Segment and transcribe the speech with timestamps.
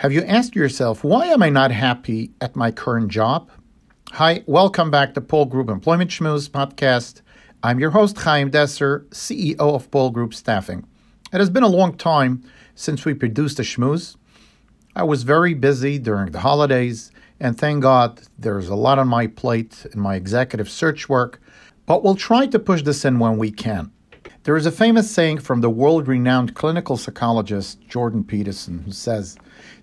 [0.00, 3.50] Have you asked yourself, why am I not happy at my current job?
[4.12, 7.22] Hi, welcome back to Poel Group Employment Schmooze podcast.
[7.62, 10.86] I'm your host, Chaim Desser, CEO of Poel Group Staffing.
[11.32, 14.16] It has been a long time since we produced a schmooze.
[14.94, 17.10] I was very busy during the holidays,
[17.40, 21.40] and thank God there's a lot on my plate in my executive search work,
[21.86, 23.90] but we'll try to push this in when we can.
[24.46, 29.36] There is a famous saying from the world renowned clinical psychologist Jordan Peterson who says,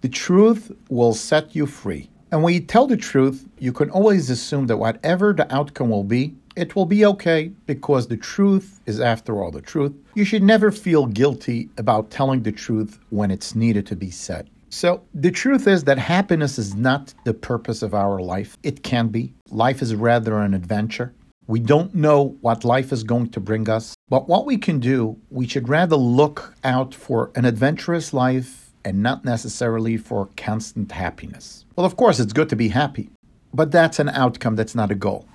[0.00, 2.10] The truth will set you free.
[2.32, 6.02] And when you tell the truth, you can always assume that whatever the outcome will
[6.02, 9.94] be, it will be okay because the truth is, after all, the truth.
[10.16, 14.50] You should never feel guilty about telling the truth when it's needed to be said.
[14.70, 18.58] So, the truth is that happiness is not the purpose of our life.
[18.64, 19.32] It can be.
[19.50, 21.14] Life is rather an adventure.
[21.48, 25.18] We don't know what life is going to bring us, but what we can do,
[25.30, 31.64] we should rather look out for an adventurous life and not necessarily for constant happiness.
[31.74, 33.08] Well, of course, it's good to be happy,
[33.54, 35.26] but that's an outcome, that's not a goal.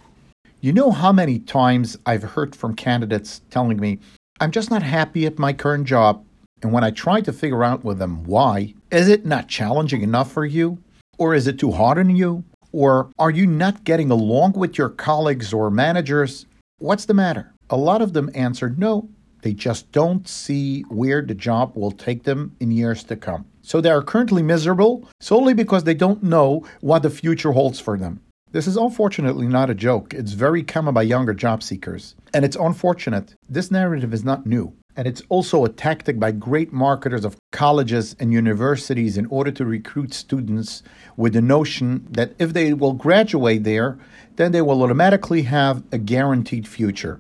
[0.61, 3.97] You know how many times I've heard from candidates telling me,
[4.39, 6.23] I'm just not happy at my current job.
[6.61, 10.31] And when I try to figure out with them why, is it not challenging enough
[10.31, 10.77] for you?
[11.17, 12.43] Or is it too hard on you?
[12.73, 16.47] Or are you not getting along with your colleagues or managers?
[16.79, 17.53] What's the matter?
[17.69, 19.09] A lot of them answered no.
[19.43, 23.45] They just don't see where the job will take them in years to come.
[23.61, 27.97] So they are currently miserable solely because they don't know what the future holds for
[27.97, 28.21] them.
[28.51, 30.13] This is unfortunately not a joke.
[30.13, 32.15] It's very common by younger job seekers.
[32.33, 33.35] And it's unfortunate.
[33.49, 34.73] This narrative is not new.
[34.95, 39.65] And it's also a tactic by great marketers of colleges and universities in order to
[39.65, 40.83] recruit students
[41.17, 43.97] with the notion that if they will graduate there,
[44.35, 47.19] then they will automatically have a guaranteed future.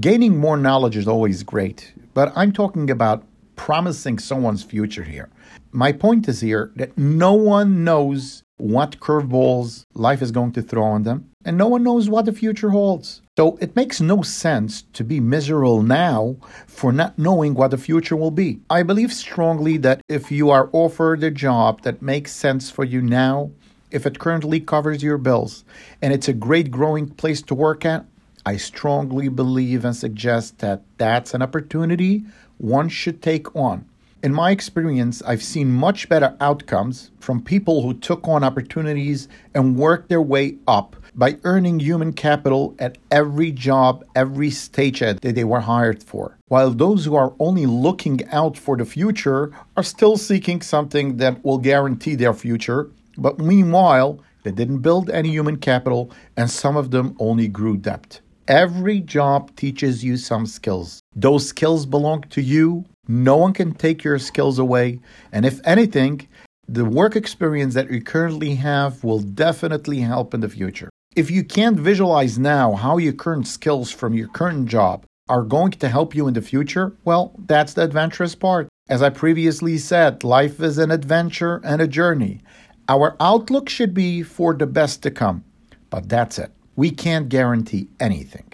[0.00, 3.24] Gaining more knowledge is always great, but I'm talking about
[3.56, 5.28] promising someone's future here.
[5.72, 10.84] My point is here that no one knows what curveballs life is going to throw
[10.84, 13.22] on them, and no one knows what the future holds.
[13.38, 16.36] So it makes no sense to be miserable now
[16.66, 18.58] for not knowing what the future will be.
[18.68, 23.00] I believe strongly that if you are offered a job that makes sense for you
[23.00, 23.52] now,
[23.92, 25.64] if it currently covers your bills,
[26.02, 28.04] and it's a great growing place to work at,
[28.44, 32.24] I strongly believe and suggest that that's an opportunity
[32.58, 33.84] one should take on.
[34.26, 39.76] In my experience, I've seen much better outcomes from people who took on opportunities and
[39.76, 45.44] worked their way up by earning human capital at every job, every stage that they
[45.44, 46.36] were hired for.
[46.48, 51.44] While those who are only looking out for the future are still seeking something that
[51.44, 56.90] will guarantee their future, but meanwhile, they didn't build any human capital and some of
[56.90, 58.20] them only grew debt.
[58.48, 61.00] Every job teaches you some skills.
[61.14, 65.00] Those skills belong to you no one can take your skills away.
[65.32, 66.28] And if anything,
[66.68, 70.90] the work experience that you currently have will definitely help in the future.
[71.14, 75.72] If you can't visualize now how your current skills from your current job are going
[75.72, 78.68] to help you in the future, well, that's the adventurous part.
[78.88, 82.40] As I previously said, life is an adventure and a journey.
[82.88, 85.42] Our outlook should be for the best to come,
[85.90, 86.52] but that's it.
[86.76, 88.52] We can't guarantee anything.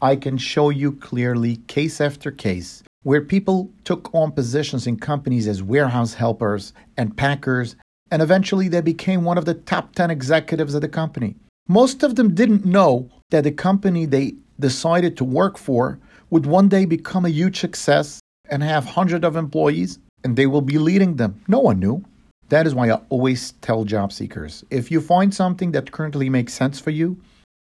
[0.00, 5.46] I can show you clearly, case after case, where people took on positions in companies
[5.46, 7.76] as warehouse helpers and packers,
[8.10, 11.36] and eventually they became one of the top 10 executives of the company.
[11.68, 15.98] Most of them didn't know that the company they decided to work for
[16.30, 18.20] would one day become a huge success
[18.50, 21.40] and have hundreds of employees, and they will be leading them.
[21.46, 22.04] No one knew.
[22.48, 26.52] That is why I always tell job seekers if you find something that currently makes
[26.52, 27.18] sense for you,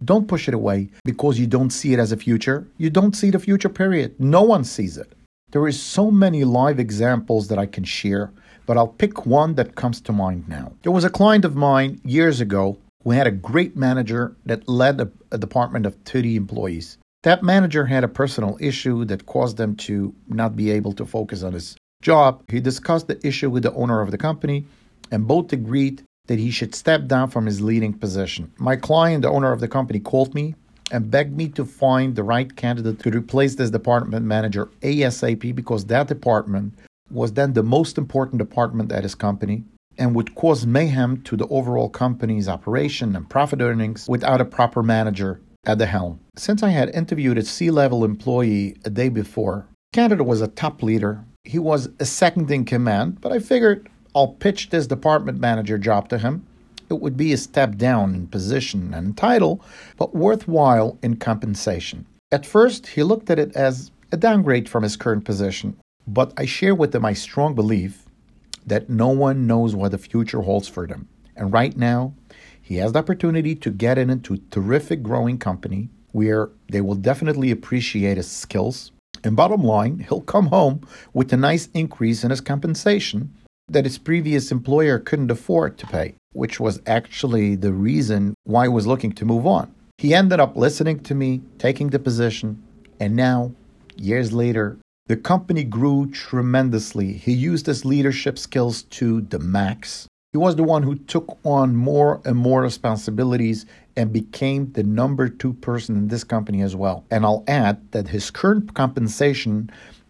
[0.03, 2.67] don't push it away because you don't see it as a future.
[2.77, 4.19] You don't see the future, period.
[4.19, 5.13] No one sees it.
[5.55, 8.33] There is so many live examples that I can share,
[8.65, 10.73] but I'll pick one that comes to mind now.
[10.83, 14.99] There was a client of mine years ago who had a great manager that led
[14.99, 16.97] a, a department of 30 employees.
[17.23, 21.41] That manager had a personal issue that caused them to not be able to focus
[21.41, 22.43] on his job.
[22.49, 24.65] He discussed the issue with the owner of the company,
[25.09, 28.51] and both agreed that he should step down from his leading position.
[28.57, 30.55] My client, the owner of the company, called me
[30.91, 35.85] and begged me to find the right candidate to replace this department manager ASAP because
[35.85, 36.73] that department
[37.11, 39.63] was then the most important department at his company
[39.97, 44.83] and would cause mayhem to the overall company's operation and profit earnings without a proper
[44.83, 46.19] manager at the helm.
[46.35, 50.83] Since I had interviewed a C level employee a day before, Canada was a top
[50.83, 51.23] leader.
[51.43, 56.09] He was a second in command, but I figured I'll pitch this department manager job
[56.09, 56.45] to him
[56.89, 59.61] it would be a step down in position and title,
[59.97, 62.05] but worthwhile in compensation.
[62.31, 65.77] At first, he looked at it as a downgrade from his current position,
[66.07, 68.05] but I share with him my strong belief
[68.65, 71.07] that no one knows what the future holds for them.
[71.35, 72.13] And right now,
[72.61, 77.51] he has the opportunity to get into a terrific growing company where they will definitely
[77.51, 78.91] appreciate his skills.
[79.23, 80.81] And bottom line, he'll come home
[81.13, 83.33] with a nice increase in his compensation
[83.67, 88.69] that his previous employer couldn't afford to pay, which was actually the reason why he
[88.69, 89.73] was looking to move on.
[89.97, 92.61] He ended up listening to me, taking the position,
[92.99, 93.53] and now,
[93.95, 94.77] years later,
[95.07, 97.13] the company grew tremendously.
[97.13, 100.07] He used his leadership skills to the max.
[100.33, 103.65] He was the one who took on more and more responsibilities
[103.95, 107.05] and became the number two person in this company as well.
[107.09, 109.69] And I'll add that his current compensation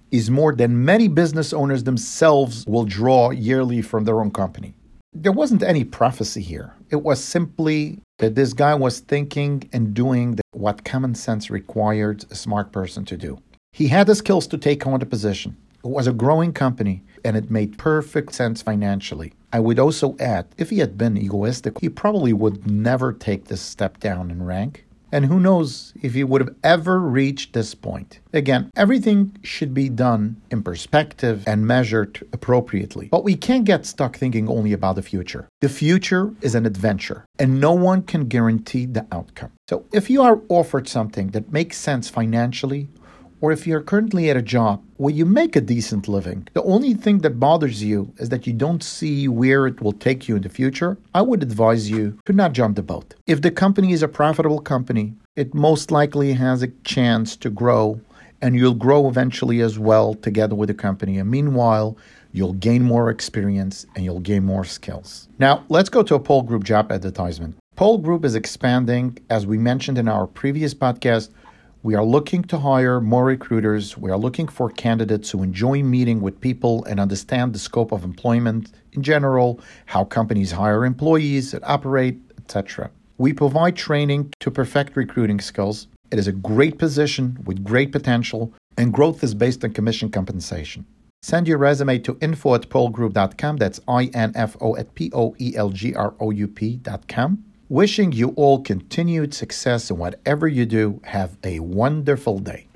[0.09, 4.73] is more than many business owners themselves will draw yearly from their own company.
[5.17, 6.73] There wasn't any prophecy here.
[6.89, 12.35] It was simply that this guy was thinking and doing what common sense required a
[12.35, 13.39] smart person to do.
[13.71, 15.55] He had the skills to take on the position.
[15.85, 19.31] It was a growing company and it made perfect sense financially.
[19.53, 23.61] I would also add, if he had been egoistic, he probably would never take this
[23.61, 24.84] step down in rank.
[25.15, 28.19] And who knows if he would have ever reached this point.
[28.33, 33.07] Again, everything should be done in perspective and measured appropriately.
[33.07, 35.47] But we can't get stuck thinking only about the future.
[35.61, 39.53] The future is an adventure, and no one can guarantee the outcome.
[39.69, 42.89] So if you are offered something that makes sense financially,
[43.41, 46.93] or if you're currently at a job where you make a decent living, the only
[46.93, 50.41] thing that bothers you is that you don't see where it will take you in
[50.41, 53.13] the future, I would advise you to not jump the boat.
[53.27, 57.99] If the company is a profitable company, it most likely has a chance to grow
[58.41, 61.17] and you'll grow eventually as well together with the company.
[61.17, 61.97] And meanwhile,
[62.31, 65.27] you'll gain more experience and you'll gain more skills.
[65.39, 67.55] Now, let's go to a Poel Group job advertisement.
[67.77, 71.29] Poel Group is expanding, as we mentioned in our previous podcast
[71.85, 73.95] we are looking to hire more recruiters.
[73.95, 78.03] We are looking for candidates who enjoy meeting with people and understand the scope of
[78.03, 82.89] employment in general, how companies hire employees and operate, etc.
[83.19, 85.85] We provide training to perfect recruiting skills.
[86.09, 90.87] It is a great position with great potential, and growth is based on commission compensation.
[91.21, 93.57] Send your resume to info at poelgroup.com.
[93.57, 97.43] That's I N F O at P O E L G R O U P.com.
[97.69, 101.01] Wishing you all continued success in whatever you do.
[101.05, 102.67] Have a wonderful day.